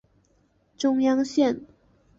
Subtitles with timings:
[0.79, 1.63] 中央线